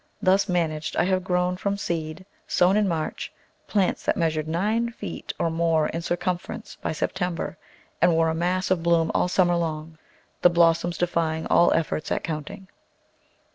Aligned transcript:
Thus 0.19 0.49
managed 0.49 0.95
I 0.97 1.03
have 1.03 1.23
grown, 1.23 1.57
from 1.57 1.77
seed 1.77 2.25
sown 2.47 2.75
in 2.75 2.87
March, 2.87 3.31
plants 3.67 4.03
that 4.03 4.17
measured 4.17 4.47
nine 4.47 4.89
feet 4.89 5.31
or 5.37 5.51
more 5.51 5.89
in 5.89 6.01
circumference 6.01 6.75
by 6.81 6.91
September 6.91 7.55
and 8.01 8.17
were 8.17 8.29
a 8.29 8.33
mass 8.33 8.71
of 8.71 8.81
bloom 8.81 9.11
all 9.13 9.27
summer 9.27 9.55
long, 9.55 9.99
the 10.41 10.49
blossoms 10.49 10.97
defying 10.97 11.45
all 11.45 11.71
ef 11.73 11.89
forts 11.89 12.11
at 12.11 12.23
counting. 12.23 12.67